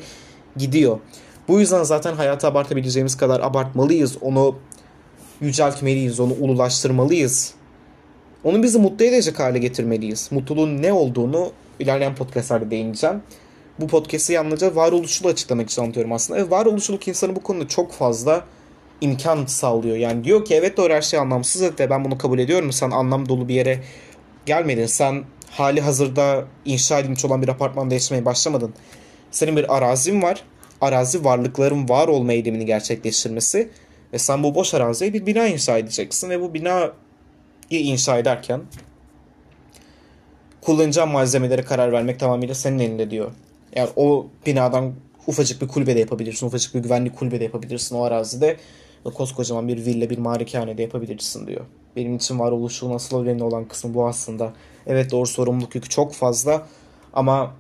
gidiyor. 0.58 1.00
Bu 1.48 1.60
yüzden 1.60 1.84
zaten 1.84 2.14
hayatı 2.14 2.48
abartabileceğimiz 2.48 3.18
kadar 3.18 3.40
abartmalıyız. 3.40 4.18
Onu 4.22 4.56
yüceltmeliyiz, 5.42 6.20
onu 6.20 6.34
ululaştırmalıyız. 6.34 7.54
Onu 8.44 8.64
bizi 8.64 8.80
mutlu 8.80 9.06
edecek 9.06 9.40
hale 9.40 9.60
getirmeliyiz. 9.60 10.28
Mutluluğun 10.32 10.82
ne 10.82 10.94
olduğunu 10.94 11.52
ilerleyen 11.80 12.16
podcastlerde 12.16 12.72
değineceğim. 12.72 13.22
Bu 13.82 13.88
podcast'i 13.88 14.34
yalnızca 14.34 14.76
varoluşçuluğu 14.76 15.30
açıklamak 15.30 15.70
için 15.70 15.82
anlatıyorum 15.82 16.12
aslında. 16.12 16.40
Ve 16.40 16.50
varoluşçuluk 16.50 17.08
insanı 17.08 17.36
bu 17.36 17.44
konuda 17.44 17.68
çok 17.68 17.92
fazla 17.92 18.46
imkan 19.02 19.46
sağlıyor. 19.46 19.98
Yani 19.98 20.24
diyor 20.24 20.46
ki 20.46 20.56
evet 20.56 20.78
doğru 20.78 20.94
her 20.94 21.02
şey 21.02 21.20
anlamsız 21.20 21.80
ve 21.80 21.90
ben 21.90 22.06
bunu 22.06 22.18
kabul 22.18 22.40
ediyorum. 22.40 22.72
Sen 22.72 22.92
anlam 22.92 23.30
dolu 23.30 23.48
bir 23.48 23.54
yere 23.54 23.84
gelmedin. 24.46 24.86
Sen 24.86 25.24
hali 25.52 25.82
hazırda 25.82 26.46
inşa 26.66 27.00
edilmiş 27.00 27.26
olan 27.26 27.42
bir 27.42 27.48
apartmanda 27.48 27.94
yaşamaya 27.94 28.26
başlamadın. 28.26 28.74
Senin 29.32 29.58
bir 29.58 29.78
arazin 29.78 30.22
var. 30.22 30.44
Arazi 30.82 31.26
varlıkların 31.26 31.90
var 31.90 32.08
olma 32.08 32.34
eylemini 32.34 32.66
gerçekleştirmesi. 32.66 33.70
Ve 34.14 34.20
sen 34.20 34.44
bu 34.44 34.56
boş 34.56 34.74
araziye 34.74 35.14
bir 35.14 35.26
bina 35.26 35.48
inşa 35.48 35.78
edeceksin. 35.78 36.30
Ve 36.30 36.42
bu 36.42 36.54
binayı 36.54 36.92
inşa 37.72 38.18
ederken 38.18 38.62
kullanacağın 40.62 41.10
malzemelere 41.10 41.62
karar 41.62 41.92
vermek 41.92 42.20
tamamıyla 42.20 42.56
senin 42.56 42.80
elinde 42.80 43.12
diyor. 43.12 43.32
Yani 43.76 43.90
o 43.96 44.28
binadan 44.46 44.94
ufacık 45.28 45.62
bir 45.62 45.68
kulübe 45.68 45.96
de 45.96 46.00
yapabilirsin. 46.00 46.48
Ufacık 46.48 46.76
bir 46.76 46.80
güvenlik 46.80 47.16
kulübe 47.16 47.40
de 47.40 47.44
yapabilirsin 47.44 47.96
o 47.96 48.04
arazide. 48.04 48.58
Koskocaman 49.04 49.68
bir 49.68 49.86
villa, 49.86 50.10
bir 50.10 50.18
malikane 50.18 50.78
de 50.78 50.82
yapabilirsin 50.82 51.48
diyor. 51.48 51.66
Benim 51.96 52.16
için 52.16 52.40
varoluşluğun 52.40 52.94
asıl 52.94 53.24
önemli 53.24 53.44
olan 53.44 53.68
kısmı 53.68 53.94
bu 53.94 54.08
aslında. 54.08 54.54
Evet 54.88 55.12
doğru 55.12 55.26
sorumluluk 55.26 55.76
yükü 55.76 55.90
çok 55.90 56.14
fazla 56.14 56.68
ama 57.14 57.56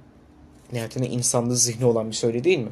nihayetinde 0.73 1.07
insanda 1.07 1.55
zihni 1.55 1.85
olan 1.85 2.09
bir 2.09 2.15
şey 2.15 2.43
değil 2.43 2.59
mi? 2.59 2.69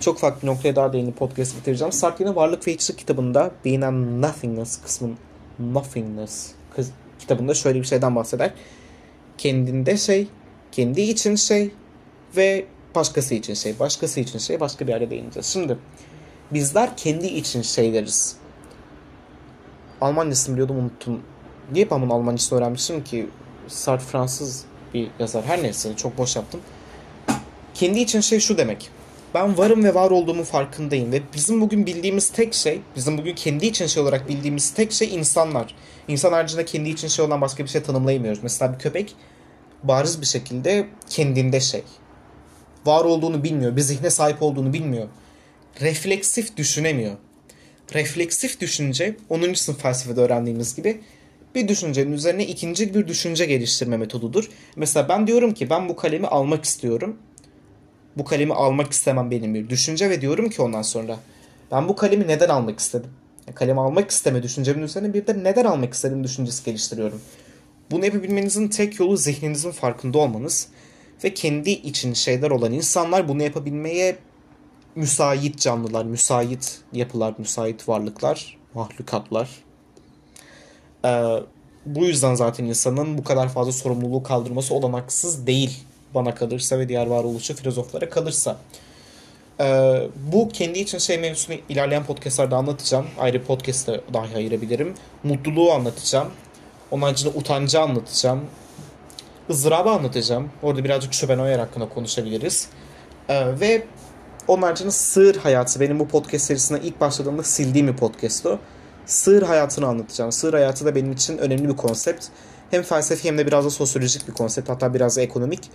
Çok 0.00 0.18
farklı 0.18 0.42
bir 0.42 0.46
noktaya 0.46 0.76
daha 0.76 0.92
değinip 0.92 1.16
podcast 1.16 1.56
bitireceğim. 1.56 1.92
Sartre'nin 1.92 2.36
Varlık 2.36 2.68
ve 2.68 2.72
Hiçlik 2.72 2.98
kitabında 2.98 3.50
Being 3.64 3.84
and 3.84 4.22
Nothingness 4.22 4.82
kısmın 4.82 5.16
Nothingness 5.58 6.50
kitabında 7.18 7.54
şöyle 7.54 7.80
bir 7.80 7.86
şeyden 7.86 8.16
bahseder. 8.16 8.52
Kendinde 9.38 9.96
şey, 9.96 10.28
kendi 10.72 11.00
için 11.00 11.34
şey 11.34 11.70
ve 12.36 12.64
başkası 12.94 13.34
için 13.34 13.54
şey, 13.54 13.78
başkası 13.78 14.20
için 14.20 14.38
şey, 14.38 14.60
başka 14.60 14.86
bir 14.86 14.92
yerde 14.92 15.10
değineceğiz. 15.10 15.46
Şimdi 15.46 15.78
bizler 16.50 16.96
kendi 16.96 17.26
için 17.26 17.62
şeyleriz. 17.62 18.36
Almancasını 20.00 20.52
biliyordum 20.54 20.76
unuttum. 20.76 21.20
Niye 21.72 21.90
ben 21.90 22.02
bunun 22.02 22.10
Almancasını 22.10 22.58
öğrenmişim 22.58 23.04
ki? 23.04 23.28
Sartre 23.68 24.04
Fransız 24.04 24.64
bir 24.94 25.10
yazar. 25.18 25.44
Her 25.44 25.62
neyse 25.62 25.96
çok 25.96 26.18
boş 26.18 26.36
yaptım. 26.36 26.60
Kendi 27.74 28.00
için 28.00 28.20
şey 28.20 28.40
şu 28.40 28.58
demek. 28.58 28.90
Ben 29.34 29.58
varım 29.58 29.84
ve 29.84 29.94
var 29.94 30.10
olduğumu 30.10 30.44
farkındayım 30.44 31.12
ve 31.12 31.22
bizim 31.34 31.60
bugün 31.60 31.86
bildiğimiz 31.86 32.30
tek 32.30 32.54
şey, 32.54 32.80
bizim 32.96 33.18
bugün 33.18 33.34
kendi 33.34 33.66
için 33.66 33.86
şey 33.86 34.02
olarak 34.02 34.28
bildiğimiz 34.28 34.70
tek 34.70 34.92
şey 34.92 35.14
insanlar. 35.14 35.74
İnsan 36.08 36.32
haricinde 36.32 36.64
kendi 36.64 36.88
için 36.88 37.08
şey 37.08 37.24
olan 37.24 37.40
başka 37.40 37.64
bir 37.64 37.68
şey 37.68 37.82
tanımlayamıyoruz. 37.82 38.42
Mesela 38.42 38.72
bir 38.72 38.78
köpek 38.78 39.16
bariz 39.82 40.20
bir 40.20 40.26
şekilde 40.26 40.86
kendinde 41.10 41.60
şey. 41.60 41.82
Var 42.86 43.04
olduğunu 43.04 43.44
bilmiyor, 43.44 43.76
bir 43.76 43.80
zihne 43.80 44.10
sahip 44.10 44.42
olduğunu 44.42 44.72
bilmiyor. 44.72 45.08
Refleksif 45.80 46.56
düşünemiyor. 46.56 47.16
Refleksif 47.94 48.60
düşünce, 48.60 49.16
10. 49.28 49.54
sınıf 49.54 49.82
felsefede 49.82 50.20
öğrendiğimiz 50.20 50.76
gibi 50.76 51.00
bir 51.54 51.68
düşüncenin 51.68 52.12
üzerine 52.12 52.46
ikinci 52.46 52.94
bir 52.94 53.08
düşünce 53.08 53.46
geliştirme 53.46 53.96
metodudur. 53.96 54.50
Mesela 54.76 55.08
ben 55.08 55.26
diyorum 55.26 55.54
ki 55.54 55.70
ben 55.70 55.88
bu 55.88 55.96
kalemi 55.96 56.26
almak 56.26 56.64
istiyorum. 56.64 57.16
Bu 58.16 58.24
kalemi 58.24 58.54
almak 58.54 58.92
istemem 58.92 59.30
benim 59.30 59.54
bir 59.54 59.68
düşünce 59.68 60.10
ve 60.10 60.20
diyorum 60.20 60.50
ki 60.50 60.62
ondan 60.62 60.82
sonra 60.82 61.18
ben 61.72 61.88
bu 61.88 61.96
kalemi 61.96 62.28
neden 62.28 62.48
almak 62.48 62.78
istedim? 62.78 63.10
kalemi 63.54 63.80
almak 63.80 64.10
isteme 64.10 64.42
düşüncemin 64.42 64.82
üzerine 64.82 65.14
bir 65.14 65.26
de 65.26 65.44
neden 65.44 65.64
almak 65.64 65.94
istedim 65.94 66.24
düşüncesi 66.24 66.64
geliştiriyorum. 66.64 67.20
Bunu 67.90 68.04
yapabilmenizin 68.04 68.68
tek 68.68 69.00
yolu 69.00 69.16
zihninizin 69.16 69.70
farkında 69.70 70.18
olmanız 70.18 70.68
ve 71.24 71.34
kendi 71.34 71.70
için 71.70 72.14
şeyler 72.14 72.50
olan 72.50 72.72
insanlar 72.72 73.28
bunu 73.28 73.42
yapabilmeye 73.42 74.16
müsait 74.94 75.58
canlılar, 75.60 76.04
müsait 76.04 76.80
yapılar, 76.92 77.34
müsait 77.38 77.88
varlıklar, 77.88 78.58
mahlukatlar. 78.74 79.48
Ee, 81.04 81.24
bu 81.86 82.04
yüzden 82.04 82.34
zaten 82.34 82.64
insanın 82.64 83.18
bu 83.18 83.24
kadar 83.24 83.48
fazla 83.48 83.72
sorumluluğu 83.72 84.22
kaldırması 84.22 84.74
olanaksız 84.74 85.46
değil 85.46 85.84
bana 86.14 86.34
kalırsa 86.34 86.78
ve 86.78 86.88
diğer 86.88 87.06
varoluşçu 87.06 87.54
filozoflara 87.54 88.10
kalırsa. 88.10 88.56
Ee, 89.60 90.08
bu 90.32 90.48
kendi 90.48 90.78
için 90.78 90.98
şey 90.98 91.18
mevzusunu 91.18 91.56
ilerleyen 91.68 92.04
podcastlarda 92.04 92.56
anlatacağım. 92.56 93.06
Ayrı 93.18 93.44
podcast'ta 93.44 94.00
dahi 94.14 94.36
ayırabilirim. 94.36 94.94
Mutluluğu 95.22 95.72
anlatacağım. 95.72 96.28
Onun 96.90 97.02
haricinde 97.02 97.38
utancı 97.38 97.80
anlatacağım. 97.80 98.40
Izdırabı 99.50 99.90
anlatacağım. 99.90 100.50
Orada 100.62 100.84
birazcık 100.84 101.14
Schopenhauer 101.14 101.58
hakkında 101.58 101.88
konuşabiliriz. 101.88 102.68
Ee, 103.28 103.60
ve 103.60 103.86
onun 104.48 104.62
haricinde 104.62 104.90
sığır 104.90 105.36
hayatı. 105.36 105.80
Benim 105.80 105.98
bu 105.98 106.08
podcast 106.08 106.46
serisine 106.46 106.80
ilk 106.82 107.00
başladığımda 107.00 107.42
sildiğim 107.42 107.88
bir 107.88 107.96
podcast 107.96 108.46
o. 108.46 108.58
Sığır 109.06 109.42
hayatını 109.42 109.86
anlatacağım. 109.86 110.32
Sığır 110.32 110.54
hayatı 110.54 110.84
da 110.84 110.94
benim 110.94 111.12
için 111.12 111.38
önemli 111.38 111.68
bir 111.68 111.76
konsept. 111.76 112.26
Hem 112.70 112.82
felsefi 112.82 113.28
hem 113.28 113.38
de 113.38 113.46
biraz 113.46 113.64
da 113.64 113.70
sosyolojik 113.70 114.28
bir 114.28 114.32
konsept. 114.32 114.68
Hatta 114.68 114.94
biraz 114.94 115.16
da 115.16 115.20
ekonomik. 115.20 115.70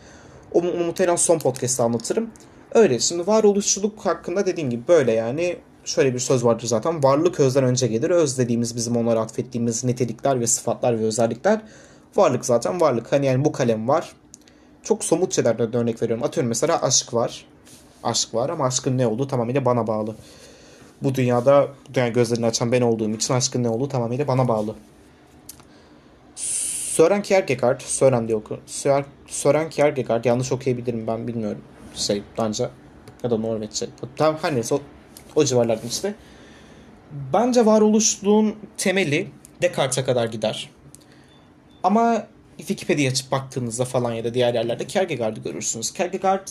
Onu 0.52 0.74
muhtemelen 0.74 1.16
son 1.16 1.40
podcast'ta 1.40 1.84
anlatırım. 1.84 2.30
Öyle. 2.74 3.00
Şimdi 3.00 3.28
varoluşçuluk 3.28 4.06
hakkında 4.06 4.46
dediğim 4.46 4.70
gibi 4.70 4.88
böyle 4.88 5.12
yani 5.12 5.58
şöyle 5.86 6.14
bir 6.14 6.20
söz 6.20 6.46
vardır 6.46 6.68
zaten. 6.68 7.04
Varlık 7.04 7.40
özden 7.40 7.64
önce 7.64 7.88
gelir. 7.88 8.10
Öz 8.10 8.38
dediğimiz 8.38 8.76
bizim 8.76 8.98
onlara 8.98 9.20
atfettiğimiz 9.20 9.84
nitelikler 9.84 10.40
ve 10.40 10.48
sıfatlar 10.48 11.00
ve 11.00 11.04
özellikler. 11.04 11.62
Varlık 12.16 12.46
zaten 12.46 12.82
varlık. 12.82 13.12
Hani 13.12 13.26
yani 13.26 13.46
bu 13.46 13.52
kalem 13.52 13.88
var. 13.88 14.14
Çok 14.84 15.04
somut 15.04 15.36
şeylerden 15.36 15.76
örnek 15.76 16.02
veriyorum. 16.02 16.24
Atıyorum 16.24 16.50
mesela 16.50 16.82
aşk 16.82 17.14
var. 17.14 17.46
Aşk 18.04 18.34
var 18.34 18.50
ama 18.50 18.66
aşkın 18.66 18.98
ne 18.98 19.08
olduğu 19.08 19.28
tamamıyla 19.28 19.66
bana 19.66 19.88
bağlı. 19.88 20.16
Bu 21.04 21.16
dünyada 21.16 21.68
dünya 21.94 22.08
gözlerini 22.08 22.46
açan 22.46 22.72
ben 22.72 22.82
olduğum 22.82 23.10
için 23.10 23.34
aşkın 23.34 23.64
ne 23.64 23.70
olduğu 23.70 23.88
tamamıyla 23.88 24.28
bana 24.28 24.48
bağlı. 24.48 24.76
Sören 26.36 27.22
Kierkegaard, 27.22 27.82
Sören 27.82 28.28
diye 28.28 28.38
oku. 28.38 28.60
Sören 29.28 29.70
Kierkegaard 29.70 30.26
yanlış 30.26 30.52
okuyabilirim 30.52 31.08
ben 31.08 31.28
bilmiyorum. 31.28 31.62
Şey 31.96 32.24
Danca 32.38 32.70
ya 33.24 33.32
da 33.32 33.38
Norveççe. 33.38 33.88
Tam 34.16 34.38
her 34.42 34.56
neyse 34.56 34.76
o, 34.76 34.82
o 35.36 35.44
civarlarda 35.44 35.88
işte. 35.88 36.16
Bence 37.34 37.66
varoluşluğun 37.66 38.56
temeli 38.78 39.28
Descartes'e 39.62 40.04
kadar 40.04 40.26
gider. 40.26 40.70
Ama 41.84 42.28
Wikipedia 42.58 43.12
açıp 43.12 43.32
baktığınızda 43.32 43.86
falan 43.86 44.14
ya 44.14 44.24
da 44.24 44.34
diğer 44.34 44.54
yerlerde 44.54 44.88
Kierkegaard'ı 44.88 45.40
görürsünüz. 45.40 45.94
Kierkegaard 45.94 46.48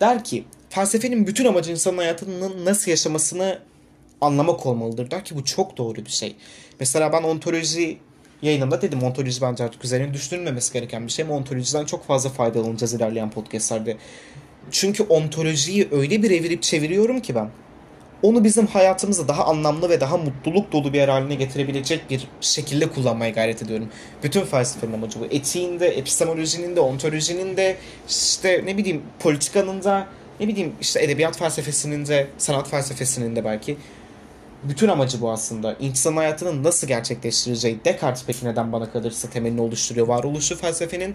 der 0.00 0.24
ki 0.24 0.44
felsefenin 0.70 1.26
bütün 1.26 1.44
amacı 1.44 1.70
insanın 1.70 1.98
hayatının 1.98 2.64
nasıl 2.64 2.90
yaşamasını 2.90 3.58
anlamak 4.20 4.66
olmalıdır. 4.66 5.10
Der 5.10 5.24
ki 5.24 5.36
bu 5.36 5.44
çok 5.44 5.76
doğru 5.76 5.96
bir 6.04 6.10
şey. 6.10 6.36
Mesela 6.80 7.12
ben 7.12 7.22
ontoloji 7.22 7.98
yayınımda 8.42 8.82
dedim 8.82 9.02
ontoloji 9.02 9.40
bence 9.42 9.64
artık 9.64 9.84
üzerine 9.84 10.14
düşünülmemesi 10.14 10.72
gereken 10.72 11.06
bir 11.06 11.12
şey 11.12 11.24
ama 11.24 11.34
ontolojiden 11.34 11.84
çok 11.84 12.06
fazla 12.06 12.30
faydalanacağız 12.30 12.94
ilerleyen 12.94 13.30
podcastlerde. 13.30 13.96
Çünkü 14.70 15.02
ontolojiyi 15.02 15.88
öyle 15.92 16.22
bir 16.22 16.30
evirip 16.30 16.62
çeviriyorum 16.62 17.20
ki 17.20 17.34
ben. 17.34 17.50
Onu 18.24 18.44
bizim 18.44 18.66
hayatımızda 18.66 19.28
daha 19.28 19.44
anlamlı 19.44 19.88
ve 19.88 20.00
daha 20.00 20.16
mutluluk 20.16 20.72
dolu 20.72 20.92
bir 20.92 20.98
yer 20.98 21.08
haline 21.08 21.34
getirebilecek 21.34 22.10
bir 22.10 22.28
şekilde 22.40 22.88
kullanmaya 22.88 23.30
gayret 23.30 23.62
ediyorum. 23.62 23.88
Bütün 24.22 24.44
felsefenin 24.44 24.92
amacı 24.92 25.20
bu. 25.20 25.24
Etiğin 25.30 25.80
de, 25.80 25.88
epistemolojinin 25.88 26.76
de, 26.76 26.80
ontolojinin 26.80 27.56
de, 27.56 27.76
işte 28.08 28.62
ne 28.64 28.76
bileyim 28.76 29.02
politikanın 29.18 29.82
da, 29.82 30.06
ne 30.40 30.48
bileyim 30.48 30.72
işte 30.80 31.02
edebiyat 31.02 31.38
felsefesinin 31.38 32.06
de, 32.06 32.28
sanat 32.38 32.68
felsefesinin 32.68 33.36
de 33.36 33.44
belki. 33.44 33.76
Bütün 34.62 34.88
amacı 34.88 35.20
bu 35.20 35.30
aslında. 35.30 35.76
İnsan 35.80 36.16
hayatını 36.16 36.62
nasıl 36.62 36.86
gerçekleştireceği. 36.86 37.80
Descartes 37.84 38.24
peki 38.26 38.46
neden 38.46 38.72
bana 38.72 38.92
kalırsa 38.92 39.30
temelini 39.30 39.60
oluşturuyor 39.60 40.08
varoluşu 40.08 40.56
felsefenin. 40.56 41.14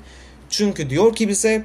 Çünkü 0.49 0.89
diyor 0.89 1.15
ki 1.15 1.27
bize 1.27 1.63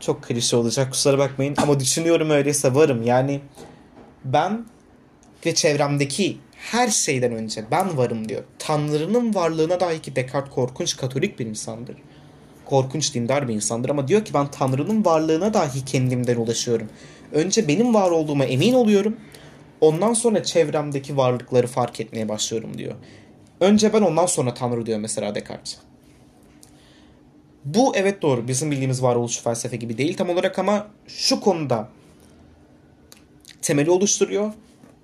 çok 0.00 0.22
klişe 0.22 0.56
olacak 0.56 0.90
kusura 0.90 1.18
bakmayın 1.18 1.54
ama 1.56 1.80
düşünüyorum 1.80 2.30
öyleyse 2.30 2.74
varım. 2.74 3.02
Yani 3.02 3.40
ben 4.24 4.64
ve 5.46 5.54
çevremdeki 5.54 6.38
her 6.56 6.88
şeyden 6.88 7.32
önce 7.32 7.64
ben 7.70 7.96
varım 7.96 8.28
diyor. 8.28 8.42
Tanrı'nın 8.58 9.34
varlığına 9.34 9.80
dahi 9.80 10.02
ki 10.02 10.16
Descartes 10.16 10.54
korkunç 10.54 10.96
katolik 10.96 11.38
bir 11.38 11.46
insandır. 11.46 11.96
Korkunç 12.64 13.14
dindar 13.14 13.48
bir 13.48 13.54
insandır 13.54 13.90
ama 13.90 14.08
diyor 14.08 14.24
ki 14.24 14.34
ben 14.34 14.50
Tanrı'nın 14.50 15.04
varlığına 15.04 15.54
dahi 15.54 15.84
kendimden 15.84 16.36
ulaşıyorum. 16.36 16.88
Önce 17.32 17.68
benim 17.68 17.94
var 17.94 18.10
olduğuma 18.10 18.44
emin 18.44 18.72
oluyorum. 18.72 19.16
Ondan 19.80 20.12
sonra 20.12 20.42
çevremdeki 20.42 21.16
varlıkları 21.16 21.66
fark 21.66 22.00
etmeye 22.00 22.28
başlıyorum 22.28 22.78
diyor. 22.78 22.94
Önce 23.60 23.92
ben 23.92 24.02
ondan 24.02 24.26
sonra 24.26 24.54
Tanrı 24.54 24.86
diyor 24.86 24.98
mesela 24.98 25.34
Descartes. 25.34 25.78
Bu 27.64 27.96
evet 27.96 28.22
doğru. 28.22 28.48
Bizim 28.48 28.70
bildiğimiz 28.70 29.02
varoluş 29.02 29.38
felsefe 29.38 29.76
gibi 29.76 29.98
değil 29.98 30.16
tam 30.16 30.30
olarak 30.30 30.58
ama 30.58 30.86
şu 31.06 31.40
konuda 31.40 31.88
temeli 33.62 33.90
oluşturuyor. 33.90 34.52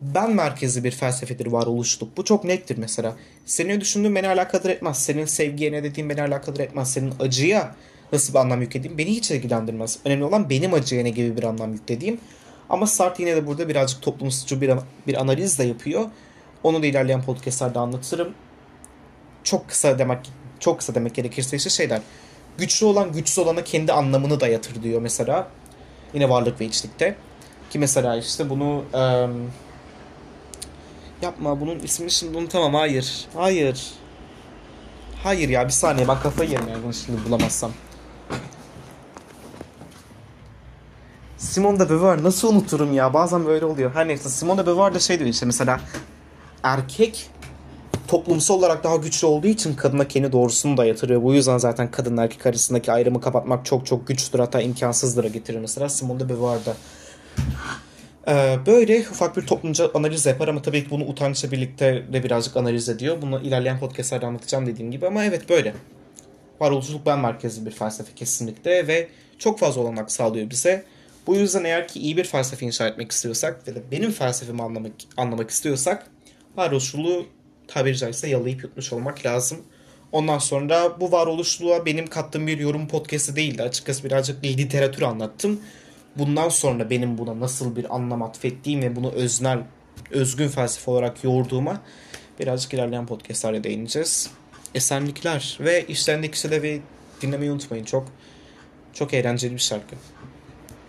Ben 0.01 0.31
merkezli 0.31 0.85
bir 0.85 0.91
felsefedir 0.91 1.47
varoluşluk. 1.47 2.17
Bu 2.17 2.25
çok 2.25 2.45
nettir 2.45 2.79
mesela. 2.79 3.17
Senin 3.47 3.81
düşündüğün 3.81 4.15
beni 4.15 4.29
alakadar 4.29 4.71
etmez. 4.71 5.05
Senin 5.05 5.25
sevgiye 5.25 5.73
ne 5.73 5.85
dediğin 5.85 6.11
beni 6.11 6.23
alakadar 6.23 6.61
etmez. 6.61 6.93
Senin 6.93 7.13
acıya 7.21 7.75
nasıl 8.13 8.35
bir 8.35 8.39
anlam 8.39 8.61
yüklediğim 8.61 8.99
beni 8.99 9.11
hiç 9.11 9.31
ilgilendirmez. 9.31 9.99
Önemli 10.05 10.25
olan 10.25 10.51
benim 10.51 10.75
acıya 10.75 11.03
ne 11.03 11.11
gibi 11.11 11.37
bir 11.37 11.43
anlam 11.43 11.73
yüklediğim. 11.73 12.21
Ama 12.69 12.87
Sartre 12.87 13.25
yine 13.25 13.37
de 13.37 13.47
burada 13.47 13.69
birazcık 13.69 14.03
toplumsuzcu 14.03 14.61
bir, 14.61 14.71
bir 15.07 15.21
analiz 15.21 15.59
de 15.59 15.65
yapıyor. 15.65 16.05
Onu 16.63 16.83
da 16.83 16.87
ilerleyen 16.87 17.23
podcastlerde 17.23 17.79
anlatırım. 17.79 18.35
Çok 19.45 19.69
kısa 19.69 19.99
demek 19.99 20.19
çok 20.61 20.79
kısa 20.79 20.95
demek 20.95 21.15
gerekirse 21.15 21.57
işte 21.57 21.71
şeyler. 21.71 22.01
Güçlü 22.59 22.87
olan 22.87 23.13
güçsüz 23.13 23.39
olana 23.39 23.65
kendi 23.65 23.93
anlamını 23.93 24.41
dayatır 24.41 24.83
diyor 24.83 25.01
mesela. 25.01 25.49
Yine 26.15 26.29
varlık 26.29 26.61
ve 26.61 26.65
içlikte. 26.65 27.17
Ki 27.71 27.79
mesela 27.79 28.17
işte 28.17 28.51
bunu 28.51 28.85
e, 28.95 29.27
yapma 31.23 31.61
bunun 31.61 31.79
ismini 31.79 32.11
şimdi 32.11 32.39
unutamam. 32.39 32.75
Hayır. 32.75 33.27
Hayır. 33.35 33.91
Hayır 35.23 35.49
ya 35.49 35.65
bir 35.65 35.73
saniye 35.73 36.09
ben 36.09 36.21
kafayı 36.21 36.51
yerim 36.51 36.69
yani 36.69 36.83
bunu 36.85 36.95
şimdi 36.95 37.25
bulamazsam. 37.25 37.73
Simone 41.39 41.81
de 41.81 41.91
Beauvoir 41.91 42.23
nasıl 42.23 42.53
unuturum 42.53 42.95
ya 42.95 43.15
bazen 43.15 43.47
böyle 43.47 43.65
oluyor. 43.65 43.95
Her 43.95 44.09
neyse 44.09 44.29
Simone 44.29 44.61
de 44.61 44.67
Beauvoir 44.67 44.95
da 44.95 44.99
şey 44.99 45.19
diyor 45.19 45.31
işte 45.31 45.47
mesela 45.47 45.81
erkek 46.63 47.31
toplumsal 48.09 48.55
olarak 48.55 48.85
daha 48.85 48.97
güçlü 48.97 49.27
olduğu 49.27 49.47
için 49.47 49.75
kadına 49.75 50.09
kendi 50.09 50.33
doğrusunu 50.33 50.77
da 50.77 50.85
yatırıyor. 50.85 51.23
Bu 51.23 51.35
yüzden 51.35 51.59
zaten 51.59 51.91
kadın 51.91 52.17
erkek 52.17 52.47
arasındaki 52.47 52.93
ayrımı 52.93 53.21
kapatmak 53.21 53.67
çok 53.67 53.87
çok 53.87 54.09
güçtür 54.09 54.39
hatta 54.39 54.61
imkansızdır 54.61 55.25
getirir 55.25 55.59
mesela 55.59 55.89
Simone 55.89 56.21
de 56.21 56.29
Beauvoir'da. 56.29 56.77
Ee, 58.29 58.59
böyle 58.67 59.01
ufak 59.01 59.37
bir 59.37 59.43
toplumca 59.43 59.91
analiz 59.95 60.27
yapar 60.27 60.49
ama 60.49 60.63
tabii 60.63 60.85
ki 60.85 60.91
bunu 60.91 61.05
utançla 61.05 61.51
birlikte 61.51 62.05
de 62.13 62.25
birazcık 62.25 62.57
analiz 62.57 62.89
ediyor. 62.89 63.23
Bunu 63.23 63.41
ilerleyen 63.41 63.81
podcastlerde 63.81 64.27
anlatacağım 64.27 64.67
dediğim 64.67 64.91
gibi 64.91 65.07
ama 65.07 65.25
evet 65.25 65.49
böyle. 65.49 65.75
Varoluşçuluk 66.61 67.07
ben 67.07 67.19
merkezli 67.19 67.67
bir 67.67 67.71
felsefe 67.71 68.15
kesinlikle 68.15 68.87
ve 68.87 69.09
çok 69.39 69.59
fazla 69.59 69.81
olanak 69.81 70.13
sağlıyor 70.13 70.51
bize. 70.51 70.85
Bu 71.27 71.35
yüzden 71.35 71.65
eğer 71.65 71.89
ki 71.89 72.01
iyi 72.01 72.17
bir 72.17 72.25
felsefe 72.25 72.67
inşa 72.67 72.89
etmek 72.89 73.13
istiyorsak 73.13 73.69
ve 73.69 73.75
de 73.75 73.83
benim 73.91 74.11
felsefemi 74.11 74.63
anlamak, 74.63 74.93
anlamak 75.17 75.51
istiyorsak 75.51 76.07
varoluşçuluğu 76.57 77.27
tabiri 77.69 77.97
caizse 77.97 78.29
yalayıp 78.29 78.63
yutmuş 78.63 78.93
olmak 78.93 79.27
lazım. 79.27 79.59
Ondan 80.13 80.39
sonra 80.39 81.01
bu 81.01 81.13
varoluşçuluğa 81.13 81.87
benim 81.87 82.07
kattığım 82.07 82.47
bir 82.47 82.59
yorum 82.59 82.89
podcast'i 82.89 83.37
değildi. 83.37 83.63
Açıkçası 83.63 84.05
birazcık 84.05 84.45
literatür 84.45 85.03
anlattım. 85.03 85.61
Bundan 86.19 86.49
sonra 86.49 86.91
benim 86.91 87.19
buna 87.19 87.41
nasıl 87.41 87.77
bir 87.77 87.95
anlam 87.95 88.23
atfettiğim 88.23 88.83
ve 88.83 88.97
bunu 88.97 89.11
öznel, 89.11 89.63
özgün 90.11 90.49
felsefe 90.49 90.91
olarak 90.91 91.25
yoğurduğuma 91.25 91.81
birazcık 92.41 92.75
ilerleyen 92.75 93.07
podcastlerde 93.07 93.65
değineceğiz. 93.65 94.31
Esenlikler 94.75 95.59
ve 95.61 95.87
işlerindeki 95.87 96.51
ve 96.51 96.81
dinlemeyi 97.23 97.51
unutmayın. 97.51 97.85
Çok 97.85 98.07
çok 98.93 99.15
eğlenceli 99.15 99.55
bir 99.55 99.59
şarkı. 99.59 99.97